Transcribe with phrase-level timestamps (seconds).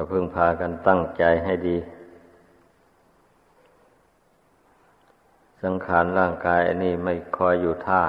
[0.00, 1.76] ก็พึงพากันตั้งใจให้ดี
[5.62, 8.02] สังขารร่างกายอันนี้ไม่คอยอยู่ท่า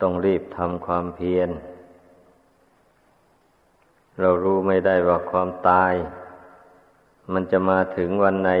[0.00, 1.50] ต้องรีบทำความเพียร
[4.20, 5.92] เรารู้ไม่ได้ว่าความตาย
[7.32, 8.52] มันจะมาถึงวันไหน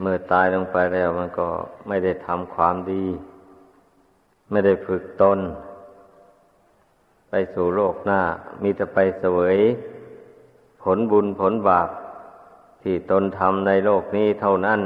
[0.00, 1.48] เมื่อตายลงไปแล้วมันก็
[1.88, 3.04] ไม่ได้ทำความดี
[4.50, 5.40] ไม่ได้ฝึกตน
[7.30, 8.20] ไปสู่โลกหน้า
[8.62, 9.58] มีแต่ไปเสวย
[10.82, 11.88] ผลบุญผลบาป
[12.82, 14.80] ที่ตนทำในโลกนี้เท่านั้น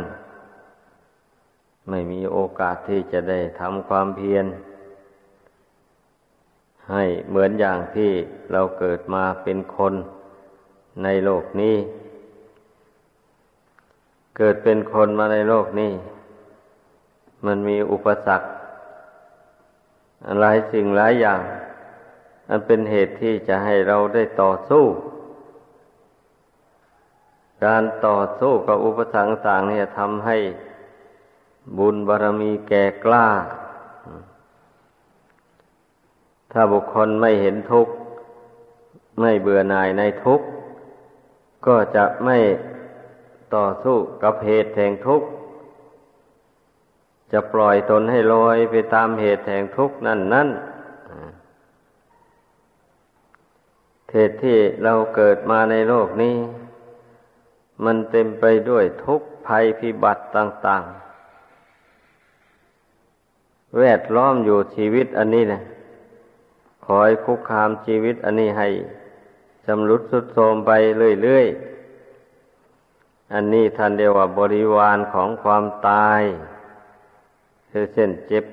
[1.88, 4.46] ไม่มีโอกาสที่จะได้ทำความเพียร
[6.90, 8.10] ให้เหมือนอย่างที่
[8.52, 9.94] เราเกิดมาเป็นคน
[11.04, 11.76] ในโลกนี้
[14.38, 15.92] เกิดเป็นคนมาในโลกนี้
[17.46, 18.48] มันมีอุปสรรค
[20.40, 21.40] หลายสิ่งหลายอย่าง
[22.48, 24.84] อันเป็นเหตุที่จะให้เราได้ต่อสู้
[27.64, 30.36] การต่อสู้กับอุปสรรคต่างเนี่ยทำให้
[31.78, 33.28] บุญบารรมีแก่กล้า
[36.52, 37.92] ถ้าบุคคลไม่เห็นทุกข์
[39.20, 40.46] ไม่เบื่อหน่ายในทุกข์
[41.66, 42.38] ก็จะไม่
[43.54, 45.28] ต่อสู้กับเหตุแห่งทุกข์
[47.32, 50.48] จะปล่อยตนให้ลอยไปตามเหตุแห่งทุกข์นั่นนั่น
[54.16, 56.36] เหตุที่เราเกิดมาในโลกนี้
[57.84, 60.82] มันเต็มไปด้วยทุกข์ภัยพิบัติต่าง
[62.90, 65.60] ๆ แวดล้อมอยู่ชีวิตอันนี้นะ
[66.86, 68.68] คอยคุกคามชีวิตอันนี้ให้
[69.66, 70.70] จำรุดสุดโทมไป
[71.22, 76.22] เรื่อยๆ อันนี้ท่านเรียกว่าบริวารของความตาย
[77.70, 78.44] คือเช่นเจ็บ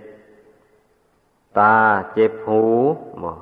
[1.59, 1.75] ตา
[2.13, 2.63] เจ็บหู
[3.23, 3.33] บอ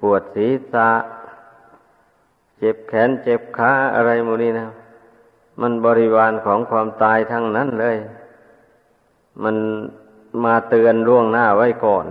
[0.00, 0.90] ปวดศีรษะ
[2.58, 4.68] เจ็บแขนเจ็บขาอะไรมูนี้นะ
[5.60, 7.96] มันบริวารของความตายทั้งนั้นเลย
[9.42, 9.56] มัน
[10.44, 12.06] มาเตือนล่วงหน้าไว้ก่อน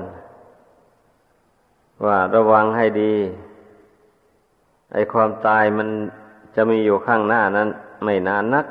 [2.05, 3.13] ว่าระวังให้ดี
[4.93, 5.89] ไอความตายมัน
[6.55, 7.69] จะมีอยู่ข้างหน้านั้น
[8.03, 8.65] ไม่นานนัก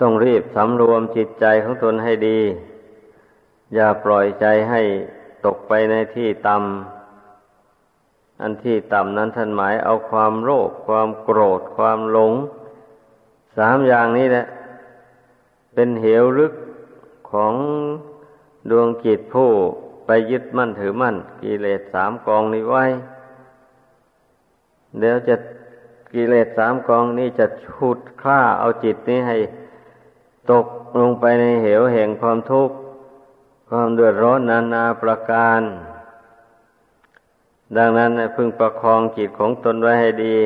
[0.00, 2.40] ต้องรีบสำรวมจิตใจของตนให้ดี
[3.74, 4.82] อย่าปล่อยใจให้
[5.46, 12.32] ตกไปในที่ต่ำอันที่ต่ำนั้นท่านหมายเอาความโลภความโกรธ ความหลง
[13.56, 14.46] สามอย่างนี้แหละ
[15.74, 16.54] เป็นเหวลึก
[17.30, 17.54] ของ
[18.70, 19.50] ดวงจิตผู้
[20.06, 22.84] ไปยึดมั่นถือมั่น กิเลสสามกองนี้ไว้
[24.98, 25.36] เดี๋ยวจะ
[26.12, 29.36] กิเลสสามกองนี้จะชุดฆ่าเอาจิตนี้ให้
[30.50, 30.66] ตก
[31.00, 32.76] ลงไปในเหวแห่งความทุกข์
[33.68, 35.60] ความเดือดร้อนนานาประการ
[37.76, 40.36] ดังนั้นพึงประคองจิตของตนไว้ให้ดี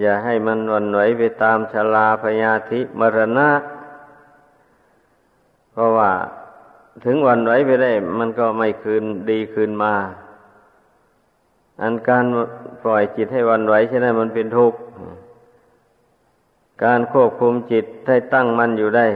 [0.00, 3.50] อย่าให้มันวันไหวไปตามชลาพยาธิมรณะ
[5.72, 6.10] เพราะว่า
[7.04, 9.94] ถึงวันไหวไปได้ มันก็ไม่คืนดีคืนมา
[11.82, 12.24] อันการ
[12.82, 14.78] ปล่อยจิตให้วันไหวใช่ไหมมันเป็นทุกข์
[16.84, 19.06] การควบคุมจิตให้ตั้งมันอยู่ได้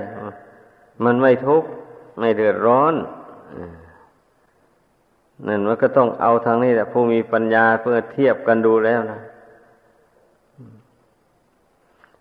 [1.05, 1.69] มันไม่ทุกข์
[2.20, 2.94] ไม่เดือดร้อน
[5.47, 9.20] นั่นมันก็ต้องเอาทางนี้แหละผู้มีปัญญาเพื่อเทียบกันดูแล้วนะ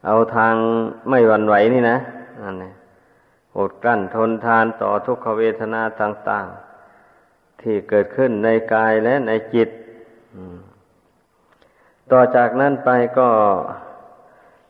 [0.06, 0.56] เอาทาง
[1.10, 1.98] ไม่หวั่นไหวนี่นะ
[2.44, 2.74] นั่นเอง
[3.58, 6.48] อดกั้นทนทานต่อทุกขเวทนาต่าง
[7.06, 9.70] ๆ ที่เกิดขึ้นในกายและในจิต
[12.12, 12.90] ต่อจากนั้นไป
[13.20, 13.30] ก็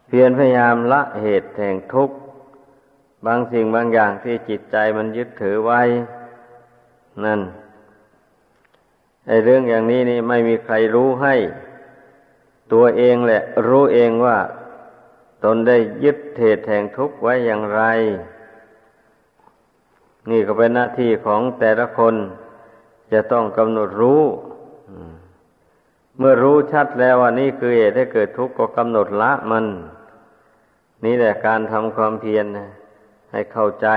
[0.08, 2.16] เพียรพยายามละเหตุแห่งทุกข์
[3.26, 5.82] บางสิ่งบางอย่างที่จิตใจมันยึดถือไว้
[7.26, 7.42] นั่น
[9.28, 11.36] ไอ้เรื่องอย่างนี้นี่ไม่มีใครรู้ให้
[12.74, 14.38] ตัวเองแหละ รู้เองว่า
[15.44, 17.82] ตนได้ยึดเหตุแห่งทุกข์ไว้อย่างไร
[20.30, 22.16] นี่ก็เป็นหน้าที่ของแต่ละคน
[23.12, 24.22] จะต้องกำหนดรู้
[26.18, 29.66] เมื่อรู้ชัดแล้วว่านี่คือเหตุให้เกิดทุกข์ก็กำหนดละมัน
[31.06, 32.70] นี่แหละการทำความเพียรนะ
[33.32, 33.88] ให้เข้าใจ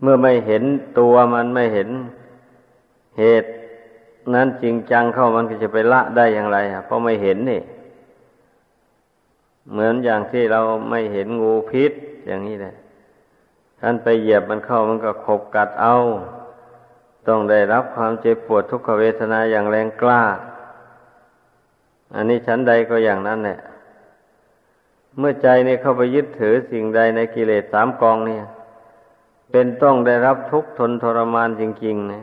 [0.00, 0.62] เมื่อไม่เห็น
[0.98, 1.88] ตัวมันไม่เห็น
[3.18, 3.48] เหตุ
[4.34, 7.62] นั้นจริงจังเข้ามันก็จะไปละได้อย่างไรเพราะไม่เห็นนี่
[9.72, 10.60] เหมือนอย่างที่เรา
[10.90, 11.92] ไม่เห็นงูพิษ
[12.26, 12.74] อย่างนี้แหละ
[13.80, 15.94] ท่านไปเหยียบมันเข้ามันก็ขบกัดเอา
[17.28, 20.22] ต้องได้รับความเจ็บปวดทุกขเวทนาอย่างแรงกล้า
[22.14, 23.58] อันนี้ชั้นใดก็อย่างนั้นแหละ
[25.18, 28.44] เมื่อใจเนี่ยเข้าไปยึดถือสิ่งใดในกิเลสสามกองเนี่ย
[29.50, 32.22] เป็นต้องได้รับทุกข์ทนทรมานจริงๆนะ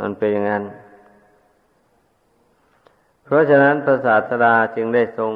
[0.00, 0.64] มันเป็นอย่างนั้น
[3.24, 5.32] เพราะฉะนั้นพระศาสดาจึงได้ทรง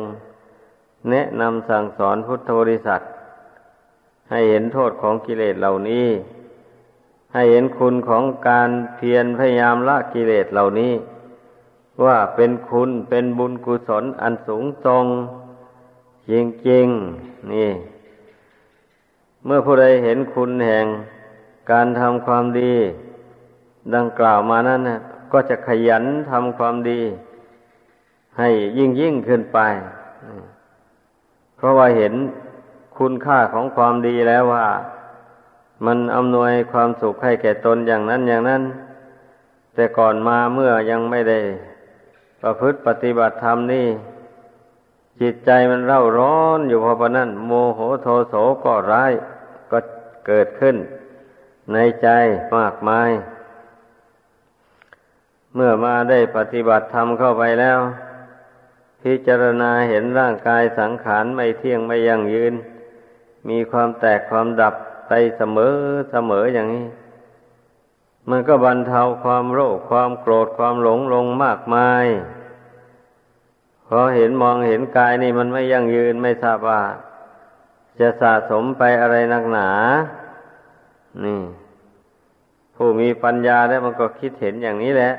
[1.11, 3.01] แนะนำสั่งสอนพุทธบริษัท
[4.31, 6.09] ให้เห็นโทษของกิเลสเหล่านี้
[7.35, 10.93] ให้เห็นคุณของการเพียรพยายามละกิเลสเหล่านี้
[12.05, 15.05] ว่าเป็นคุณเป็นบุญกุศลอันสูงทรง
[16.31, 16.33] จ
[16.71, 17.71] ริงๆนี่
[19.45, 20.87] เมื่อผู้ใดเห็นคุณแห่ง
[21.71, 22.75] การทำความดี
[23.95, 24.99] ดังกล่าวมานั้นนะ
[25.33, 27.01] ก็จะขยันทำความดี
[28.39, 28.49] ให้
[28.79, 29.59] ยิ่งยิ่งขึ้นไป
[31.57, 32.15] เพราะว่าเห็น
[32.99, 34.67] คุณค่าของความดีแล้วว่า
[35.87, 38.63] มันอำนวยความสุขให้แก่ตนอย่างนั้นอย่างนั้น
[39.75, 41.41] แต่ก่อนมาเมื่อยังไม่ได้
[42.43, 43.87] ประพฤติปฏิบัติธรรมนี่
[45.21, 48.35] จิตใจมันเร่าร้อนอยู่เพราะนั้นโมโหโทโส
[48.65, 49.13] ก็ร้าย
[49.71, 49.79] ก็
[50.27, 50.77] เกิดขึ้น
[51.73, 52.09] ในใจ
[52.57, 53.11] มากมาย
[55.55, 57.79] เมื่อมาได้ปฏิบัติธรรมเข้าไปแล้ว
[59.03, 62.55] พิจารณาเห็นร่างกายสังขารไม่เที่ยงไม่ยั่งยืน
[63.49, 64.75] มีความแตกความดับ
[65.09, 65.75] ไปเสมอ
[66.11, 66.87] เสมออย่างนี้
[68.31, 72.07] มันก็บรรเทาความโรคความโกรธความหลงลงมากมาย
[73.93, 76.81] พอเห็นมองเห็นกายนี่มันไม่ยั่งยืนไม่ทราบว่า
[78.01, 79.71] จะสะสมไปอะไรนักหนา
[81.25, 81.41] นี่
[82.77, 85.13] ผู้มีปัญญาแล้วมันก็คิดเห็นอย่างนี้แหละ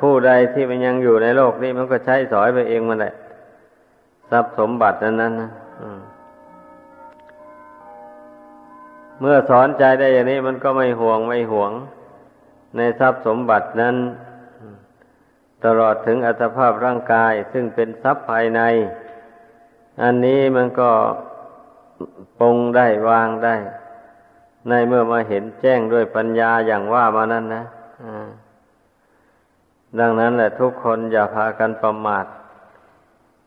[0.00, 3.14] ผู้ใดที่มันยังอยู่ในโลกนี้มันก็ใช้สอยไปเองมันแหละ
[4.30, 5.50] ทรัพย์สมบัตินั้นนั้นนะ
[9.20, 11.72] เมื่อสอนใจได้อย่างนี้มันก็ไม่ห่วงไม่ห่วง
[12.76, 13.96] ในทรัพย์สมบัตินั้น
[15.64, 18.60] ตลอดถึงอัตภาพร่างกาย ซึ่งเป็นทรัพย์ภายใน
[20.02, 20.90] อันนี้มันก็
[22.38, 23.56] ปรงได้วางได้
[24.68, 27.64] ในเมื่อมาเห็นแจ้งด้วยปัญญาอย่างว่ามานั้นนะ
[29.98, 32.26] ดังนั้นแหละทุกคนอย่าพากันประมาท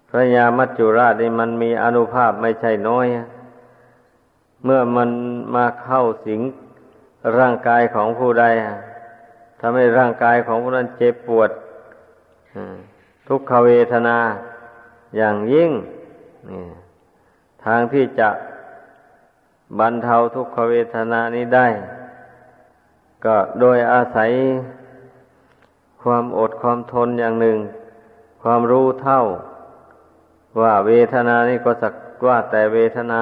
[0.10, 3.06] พระยามัจจุราชนี่มันมีอนุภาพไม่ใช่น้อย
[4.64, 5.10] เมื่อมัน
[5.56, 6.42] มาเข้าสิง
[7.38, 8.46] ร่างกายของผู้ใด
[9.60, 11.50] ทำให้ร่างกายของผู้นั้นเจ็บปวด
[13.28, 14.18] ทุกขเวทนา
[15.18, 15.72] อย่างยิ่ง
[17.66, 18.30] ทางที่จะ
[19.80, 21.68] บรรเทาทุกขเวทนานี้ได้
[23.26, 24.32] ก็โดยอาศัย
[26.02, 27.58] ความอดความทนอย่างหนึ่ง
[28.44, 29.22] ความรู้เท่า
[30.62, 31.94] ว่าเวทนานี่ก็สัก
[32.28, 33.22] ว่าแต่เวทนา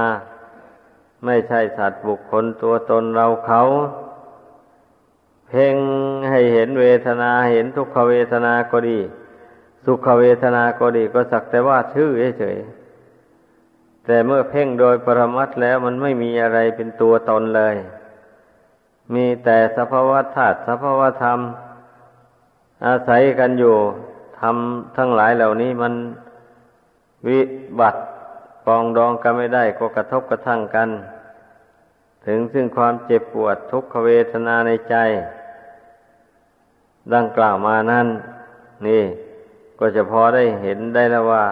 [1.25, 3.61] ไม่ใช่สัตว์บุคคลตัวตนเราเขา
[5.47, 5.75] เพ่ง
[6.29, 8.99] ให้เห็นเวทนาเห็นทุกขเวทนาก็ดี
[9.85, 12.09] สุขเวทนาก็ดีก็สักแต่ว่าชื่อ
[12.39, 12.57] เฉย
[14.05, 17.75] แต่เมื่อเพ่งโดยปรมัตแล้วมันไม่มีอะไรเป็นตัวตนเลย
[19.13, 21.39] มีแต่สภาวะธาตุสภาวะธรรม
[22.87, 23.75] อาศัยกันอยู่
[24.39, 25.93] ทำทั้งหลายเหล่านี้มัน
[27.27, 27.39] วิ
[27.79, 28.01] บัติ
[28.65, 30.89] ปองดองกันไม่ได้ก็กระทบกระทั่งกัน
[32.25, 34.95] ถึงซึ่งความเจ็บปวดทุกขเวทนาในใจ
[37.13, 38.07] ดังกล่าวมานั้น
[38.87, 39.03] นี่
[39.85, 41.45] ก็จะพอได้เห็นได้แล้วว่า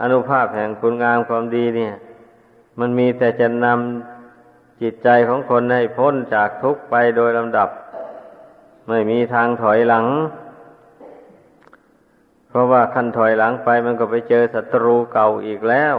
[0.00, 1.94] อนุภาพแห่งคุณงามความดีเนี่ย
[2.80, 7.68] มันมีแต่จะนำจิตใจของคนให้พ้นจากทุกข์ไปโดยลำดับ
[8.88, 10.06] ไม่มีทางถอยหลัง
[12.48, 15.96] เพราะว่าขั้นถอยหลังไปมันก็ไปเจอศัตรูเก่าอีกแล้ว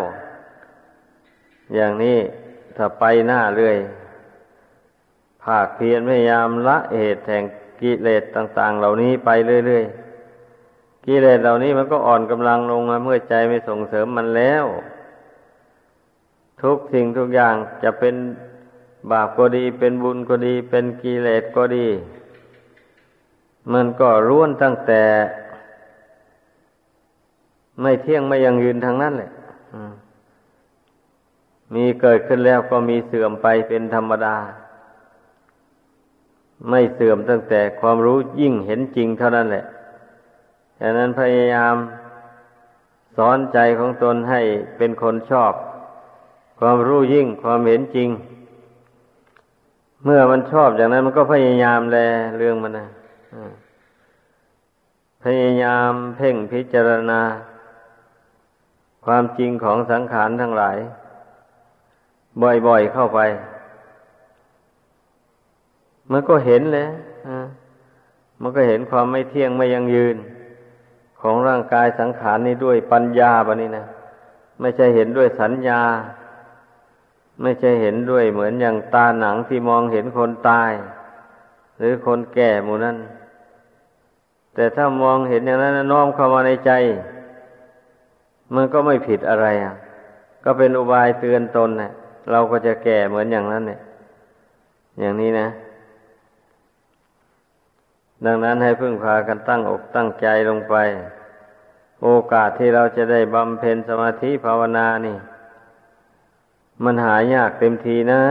[1.75, 2.17] อย่างนี้
[2.77, 3.77] ถ้าไปหน้าเรื่อย
[5.43, 7.43] ภาคเพียรพยายามละเหตุแห่ง
[7.81, 9.29] กิเลสต่าง ๆ เหล่านี้ไป
[9.67, 10.06] เรื่อย ๆ
[11.07, 14.65] กิเลสเหล่านี้มันก็อ่อนกำลังลงมาเมื่อใจไม่ส่งเสริมมันแล้ว
[16.61, 18.15] ทุกสิ่งทุกอย่างจะเป็น
[19.11, 21.87] บาปก็ดี เป็นบุญก็ดี เป็นกิเลสก็ดี
[23.73, 25.03] มันก็ร่วนตั้งแต่
[27.81, 29.31] ไม่เที่ยงไม่ยังยืนทางนั้นแหละ
[31.73, 34.35] มีเกิดขึ้นแล้วก็มีเสื่อมไปเป็นธรรมดา
[36.69, 39.65] ไม่เสื่อมตั้งแต่ความรู้ยิ่งเห็นจริงเท่านั้นแหละ
[40.81, 41.75] ฉะนั้นพยายาม
[43.17, 44.41] สอนใจของตนให้
[44.77, 45.53] เป็นคนชอบ
[46.59, 48.09] ความรู้ยิ่งความเห็นจริง
[50.03, 51.97] เมื่อมันชอบอย่างนั้นมันก็พยายามแล
[52.37, 52.87] เรื่องมันนะ
[55.23, 57.21] พยายามเพ่งพิจารณา
[59.05, 60.77] ความจริงของสังขารทั้งหลาย
[62.67, 63.19] บ่อยๆเข้าไป
[66.11, 66.87] มันก็เห็นเลย
[68.41, 70.17] มันก็เห็นความไม่เที่ยงไม่ยังยืน
[71.27, 73.85] ของร่างกายสังขารนี้ด้วยปัญญาบะนี้นะ
[74.59, 75.81] ไม่ใช่เห็นด้วยสัญญา
[77.41, 80.71] ไม่ใช่เห็นด้วยเหมือนอย่างตาหนังที่มองเห็นคนตาย
[81.77, 82.97] หรือคนแก่หมู่นั้น
[84.53, 86.71] แต่ถ้ามองเห็นอย่างนั้นน้อมเข้ามาในใจ
[88.55, 89.73] มันก็ไม่ผิดอะไรอะ
[90.43, 91.91] ก็เป็นอุบายเตือนตนเนะ่ย
[92.31, 93.79] เราก็จะแก่เหมือนอย่างนั้นเนี่ย
[94.99, 95.47] อย่างนี้นะ
[98.25, 100.75] ดังนั้นให้พึ่งพากันตั้งอกตั้งใจลงไป
[102.03, 105.17] โอกาสที่เราจะได้บำเพ็ญสมาธิภาวนานี่
[106.83, 108.21] มันหายากเต็มทีนะ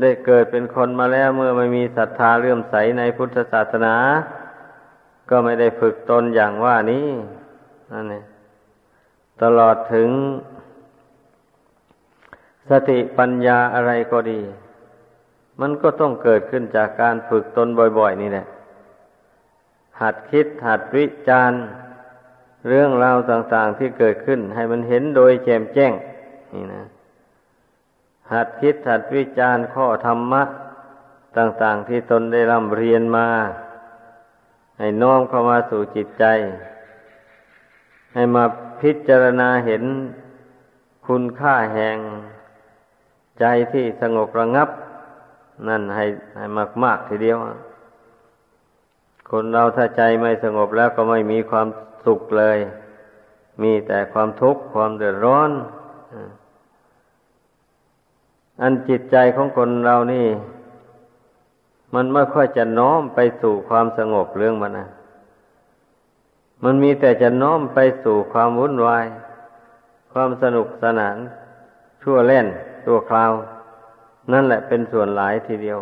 [0.00, 3.96] ได้เกิดเป็นคนมาแล้วเมื่อไม่มีศรัทธาเลื่อมใสในพุทธศาสนา
[5.30, 7.08] ก็ไม่ได้ฝึกตนอย่างว่านี้
[7.92, 8.24] นั่นเอง
[9.42, 10.08] ตลอดถึง
[12.70, 14.40] สติปัญญาอะไรก็ดี
[15.60, 17.68] มันก็ต้องเกิดขึ้นจากการฝึกตน
[17.98, 18.46] บ่อยๆ นี่แหละ
[20.00, 21.62] หัดคิดหัดวิจารณ์
[22.68, 25.92] เรื่องราวต่างๆที่เกิดขึ้น ให้มันเห็นโดยแจ่มแจ้ง
[26.54, 26.84] นี่นะ
[28.32, 30.42] หัดคิดหัดวิจารณ์ข้อธรรมะ
[31.38, 33.28] ต่างๆที่ตนได้ร่ำเรียนมา
[34.78, 36.24] ให้น้อมเข้ามาสู่จิตใจ
[38.14, 38.44] ให้มา
[38.80, 39.84] พิจารณาเห็น
[41.06, 41.98] คุณค่าแห่ง
[43.40, 44.68] ใจที่สงบระงับ
[45.68, 46.04] นั่นให้
[46.36, 47.38] ให้มากมากทีเดียว
[49.30, 51.66] คนเราถ้าใจไม่สงบแล้วก็ไม่มีความ
[52.06, 52.58] สุขเลย
[53.62, 55.50] มีแต่ความทุกข์ความเดือดร้อน
[58.62, 60.26] อันจิตใจของคนเรานี่
[61.94, 64.88] มันไม่ค่อยจะน้อมไปสู่ความสงบเรื่องมันนะ
[66.64, 69.06] มันมีแต่จะน้อมไปสู่ความวุ่นวาย
[70.12, 71.16] ความสนุกสนาน
[72.02, 72.46] ชั่วเล่น
[72.84, 73.32] ชั่วคราว
[74.30, 75.78] นั่นแหละเป็นส่วนหลายทีเดียว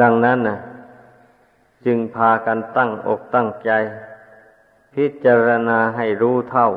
[0.00, 0.58] ดังนั้นนะ
[1.84, 3.70] จึงพากันตั้งอกตั้งใจ
[4.94, 6.68] พิจารณาให้รู้เท่า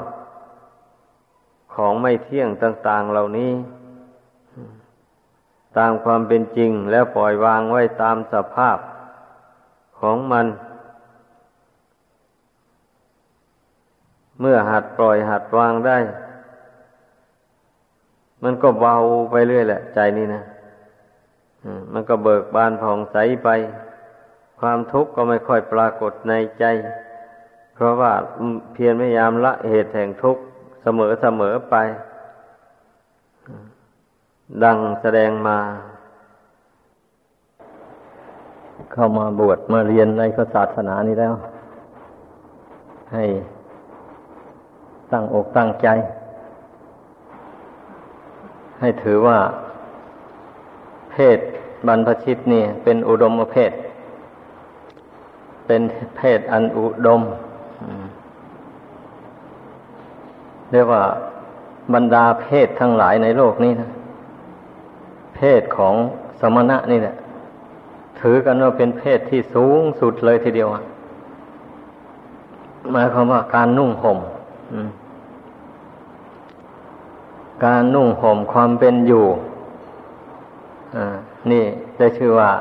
[1.74, 3.52] ของไม่เที่ยงต่าง ๆเหล่านี้
[5.78, 8.78] ตามความเป็นจริงแล้วปล่อยวางไว้ตามสภาพ
[10.00, 10.48] ของมัน
[14.40, 15.98] เมื่อหัดปล่อยหัดวางได้
[18.44, 18.96] มันก็เบา
[19.32, 20.44] ไปเรื่อยแหละ ใจนี่นะ
[21.94, 23.50] มันก็เบิกบานผ่องใสไป
[24.60, 26.66] ความทุกข์ก็ไม่ค่อยปรากฏในใจ
[27.76, 28.14] เพราะว่า
[28.74, 30.42] เพียรพยายามละเหตุแห่งทุกข์
[30.84, 31.76] เสมอเสมอไป
[34.64, 35.58] ดังแสดงมา
[38.94, 41.34] เข้ามาบวชมาเรียนในศาสนานี้แล้ว
[43.14, 43.26] ให้
[45.12, 45.88] ตั้งอกตั้งใจ
[48.80, 49.40] ให้ถือว่า
[51.12, 51.38] เพศ
[51.88, 53.72] บรรพชิตนี่เป็นอุดมเพศ
[55.66, 55.82] เป็น
[56.18, 57.22] เพศอันอุดม
[60.72, 61.04] เรียกว่า
[61.94, 63.90] บรรดาเพศทั้งหลายในโลกนี้นะ
[65.36, 65.96] เพศของ
[66.40, 67.16] สมณะนี่แหละ
[68.20, 70.68] ถือกันว่าเป็นเพศที่สูงสุดเลยทีเดียว
[72.92, 74.20] หมายความว่าการนุ่งห่ม
[77.66, 79.26] การนุ่งห่มความเป็นอยู่
[81.52, 81.64] นี่
[81.98, 82.52] ได้ชื่อว่า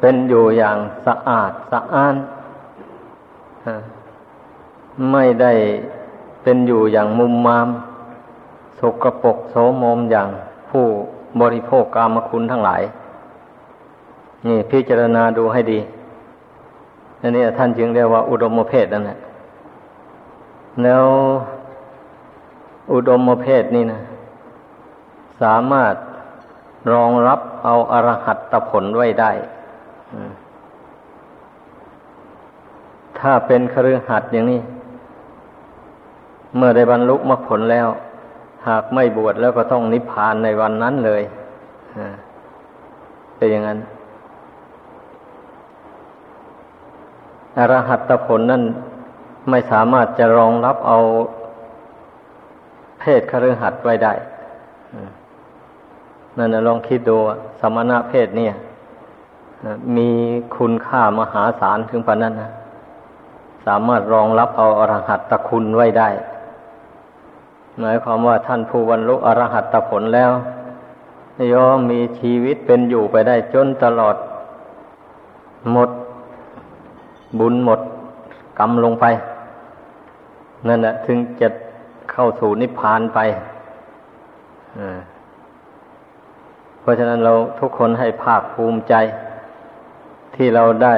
[0.00, 0.76] เป็นอยู่อย่าง
[1.06, 2.16] สะอาดสะอ้าน
[5.12, 5.52] ไม่ได้
[6.42, 7.68] เป็นอยู่อย่างมุมมาม
[8.78, 10.28] สกปรกโสมมอย่าง
[10.70, 10.84] ผู้
[11.40, 12.82] บริโภคกามคุณทั้งหลาย
[14.46, 15.78] นี่พิจารณาดูให้ดี
[17.20, 19.18] อันนี้ท่านจึงเรียกว่าอุดมเพศนั่นแหละ
[20.82, 21.04] แล้ว
[22.92, 24.00] อุดมเพศนี่นะ
[25.42, 25.94] สามารถ
[26.92, 29.30] รองรับเอาอรหัตตผลไว้ได้
[33.18, 34.60] ถ้าเป็นครือหัดอย่างนี้
[36.56, 37.88] เมื่อได้บรรลุมรรคผลแล้ว
[38.68, 41.22] หากไม่บวชแล้วก็ต้องนิพพานในวันนั้นเลย
[43.36, 43.78] เป็นอย่างนั้น
[47.58, 48.62] อรหัตตผลนั่น
[49.50, 50.98] ไม่สามารถจะรองรับเอา
[53.04, 54.12] เพศคฤหัสถ์ไว้ได้
[56.36, 57.16] นั่นนะลองคิดดู
[57.60, 58.52] สมณะเพศเนี่ย
[59.96, 60.10] มี
[60.56, 62.50] คุณค่ามหาศาลถึงปานนั้นนะ
[63.66, 66.08] สามารถรองรับเอาอรหัตตคุณไว้ได้
[67.80, 70.30] หมายความว่าท่านผู้บรรลุอรหัตผลแล้ว
[71.52, 74.16] ย่อมมีชีวิตเป็นอยู่ไปได้จนตลอด
[75.72, 75.90] หมด
[77.38, 77.80] บุญหมด
[78.58, 79.04] กรรมลงไป
[80.68, 81.48] นั่นแหละถึงจะ
[82.14, 83.18] เข้าสู่นิพพานไป
[86.80, 88.94] เพราะฉะนั้นเราทุกคนให้ภาคภูมิใจ
[90.34, 90.96] ที่เราได้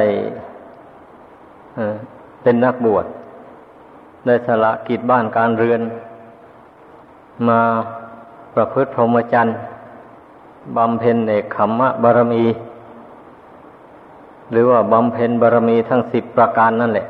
[2.42, 3.04] เป็นนักบวช
[4.26, 5.80] ได้สละกิจบ้านการเรือน
[7.48, 7.60] มา
[8.54, 9.56] ประพฤติพรหมจรรย์
[10.76, 12.44] บำเพ็ญเอกขมมะบารมี
[14.52, 17.06] หรือว่าบำเพ็ญบารมีทั้งสิบประการนั่นแหละ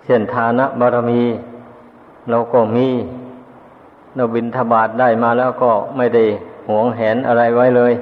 [0.11, 1.23] ช่นทานะบารมี
[2.29, 2.87] เราก็มี
[4.15, 6.23] เราบินทบาทได้มาแล้วก็ไม่ได้
[6.69, 7.93] หวงแหนอะไรไว้เลย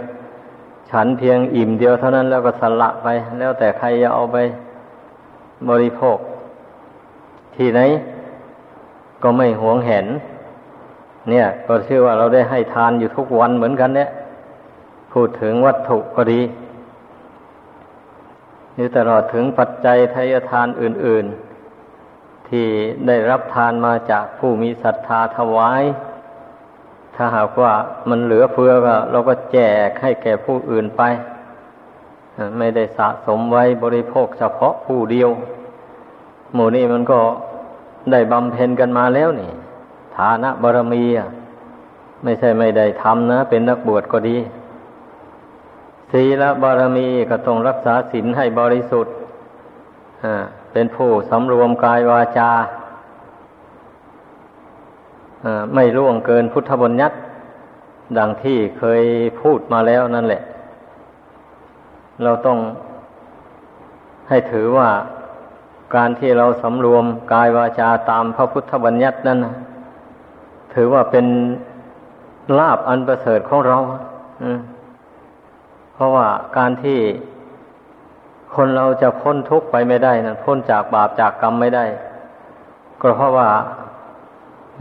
[0.90, 3.08] ฉันเพียงอิ่มเดียวเท่านั้นแล้วก็สละไป
[3.40, 4.38] แล้วแต่ใครจะเอาไป
[5.70, 6.18] บริโภค
[7.56, 7.82] ที่ไหน
[9.24, 10.06] ก็ไม่หวงแหน
[11.30, 14.10] เนี่ย ก็ชื่อว่าเราได้ให้ทานอยู่ทุกวันเหมือนกันเนี่ย
[15.14, 16.42] พูดถึงวัตถุก็ดี
[18.78, 21.49] นี่ตลอดถึงปัจจัยทายทานอื่น ๆ
[22.50, 22.68] ที่
[23.08, 25.84] ได้รับทานมาจากผู้มีศรัทธาถวาย
[27.16, 27.74] ถ้าหากว่า
[28.10, 31.02] มันเหลือเฟือก็เราก็แจกให้แก่ผู้อื่นไป
[32.58, 35.30] ไม่ได้สะสมไว้บริโภคเฉพาะผู้เดียว
[36.54, 37.20] หมู่นี้มันก็
[38.12, 39.52] ได้บำเพ็ญกันมาแล้วนี่
[40.18, 41.30] ฐานะบารมีอะ
[42.24, 44.38] ไม่ใช่ไม่ได้ทำนะ เป็นนักบวชก็ดี
[46.12, 49.14] ศีลบารมีก็ต้องรักษาศีลให้บริสุทธิ์
[50.74, 52.52] เป็นผู้สำรวมกายวาจา
[55.74, 57.16] ไม่ล่วงเกินพุทธบัญญัติ
[58.18, 59.04] ดังที่เคย
[59.42, 60.42] พูดมาแล้วนั่นแหละ
[62.24, 62.58] เราต้อง
[64.30, 64.90] ให้ถือว่า
[65.96, 69.40] การที่เราสำรวมกายวาจาตามพระพุทธบัญญัตินั้น
[70.74, 71.26] ถือว่าเป็น
[72.60, 73.78] ลาบอันประเสริฐของเรา
[75.94, 77.00] เพราะว่าการที่
[78.56, 81.86] คนเราจะพ้นทุกข์ไปไม่ได้นะพ้นจากบาปจากกรรมไม่ได้
[83.02, 83.48] ก็เพราะว่า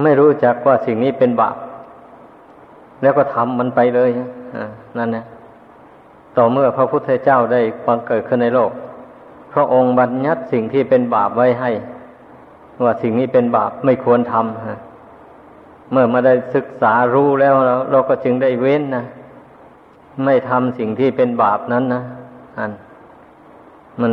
[0.02, 1.56] ไม่รู้จักว่าสิ่งนี้เป็นบาป
[3.02, 4.10] แล้วก็ทำมันไปเลย
[4.98, 5.24] นั่นนะ
[6.36, 8.70] ต่อเมื่อพระพุทธเจ้าได้บังเกิดขึ้นในโลก
[9.52, 11.70] พระองค์บัญญัติสิ่งที่เป็นบาปไว้ให้
[12.84, 17.54] ว่าสิ่งนี้เป็นบาปไม่ควรทำเมื่อมาได้ศึกษารู้แล้ว
[17.90, 19.04] เราก็จึงได้เว้นนะ
[20.24, 22.02] ไม่ทำสิ่งที่เป็นบาปนั้นนะ
[22.58, 22.72] อัน
[24.00, 24.12] มัน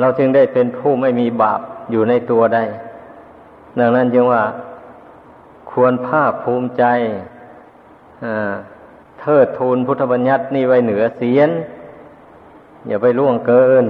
[0.00, 2.64] เราจึงได้เป็นผู้ไม่มีบาปอยู่ในตัวได้
[3.78, 4.42] ดังนั้นจึงว่า
[5.70, 6.84] ควรภาคภูมิใจ
[9.20, 11.50] เทิดทูนพุทธบัญญัตินี่ไว้เหนือเสียน
[12.86, 13.84] อย่าไปล่วงเกิน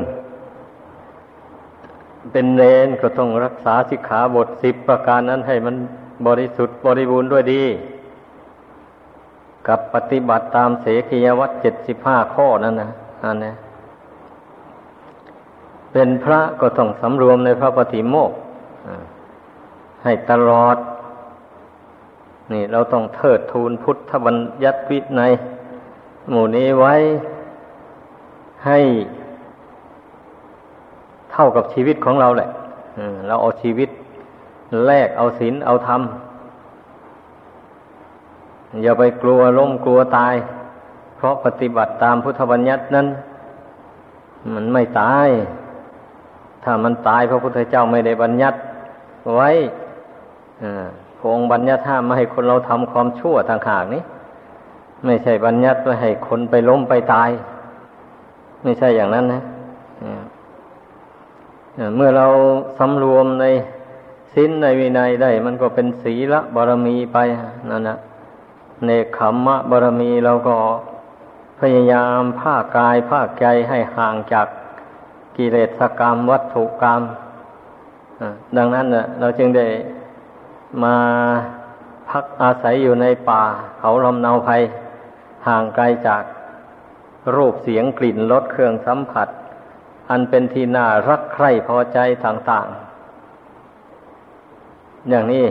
[2.33, 5.75] เป็นเนนก็ต้องรักษาสิกขาบทสิบประการนั้นให้มัน
[6.27, 7.64] บริสุทธิ์บริบูรณ์ด้วยดี
[9.69, 12.90] กับปฏิบัติตามเสกียวัตเจ็ดสิบห้าข้อนั่นนะ
[13.25, 13.53] อันนี้
[15.92, 18.33] เป็นพระก็ต้องสำรวมในพระปฏิโมก
[20.05, 20.76] ให้ตลอด
[22.53, 25.33] นี่เราต้องเทิดทูนพุทธบัญญัติวินัย
[26.31, 26.94] หมู่นี้ไว้
[28.66, 28.79] ให้
[31.33, 32.48] เท่ากับชีวิตของเราแหละ
[33.26, 33.88] เราเอาชีวิต
[34.87, 36.03] แลกเอาศีลเอาธรรม
[38.83, 40.35] อย่าไปกลัวล้มกลัวตาย
[41.16, 43.07] เพราะปฏิบัติตามพุทธบัญญัตินั้น
[44.55, 45.29] มันไม่ตาย
[46.64, 48.59] ถ้ามันตายพระพุทธเจ้าไม่ได้บัญญัติ
[49.35, 49.51] ไว้
[51.18, 54.03] พระองค์บัญญัติห้ามไม่ให้คนเราทำความชั่วทางหากนี้
[55.05, 57.31] ไม่ใช่บัญญัติไว้ให้คนไปล้มไปตาย
[58.62, 59.42] ไม่ใช่อย่างนั้นนะ
[61.96, 62.27] เมื่อเรา
[62.79, 63.44] สำรวมใน
[64.35, 67.18] สิ้นในวินัยได้ มันก็เป็นศีละบารมีไป
[67.70, 67.99] นั่นนะ
[68.85, 70.55] เนคขมมะบารมีเราก็
[71.61, 74.46] พยายามภากายภาใจให้ห่างจาก
[75.40, 77.03] กิเลสกรรม วัตถุกรรม
[78.57, 78.87] ดังนั้น
[79.20, 79.66] เราจึงได้
[80.85, 80.96] มา
[82.11, 83.42] พักอาศัยอยู่ในป่า
[83.79, 84.62] เขาลำเนาภัย
[85.46, 86.22] ห่างไกลจาก
[87.35, 89.29] รูปเสียงกลิ่นรสเครื่องสัมผัส
[90.11, 92.66] อันเป็นที่น่ารักใคร่พอใจต่าง
[94.29, 95.44] ๆ อย่างนี้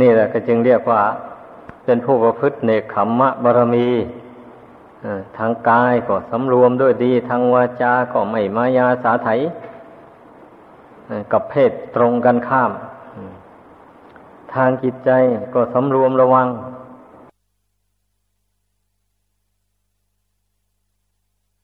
[0.00, 1.02] นี่แหละก็จึงเรียกว่า
[1.84, 3.88] เป็นผู้ประพฤติเนคขมมะบารมี
[5.38, 9.28] ทางกายก็สำรวมด้วยดี ทางวาจาก็ไม่มายาสาไถ
[11.32, 12.70] กับเพศตรงกันข้าม
[14.54, 15.10] ทางจิตใจ
[15.54, 16.46] ก็สำรวมระวัง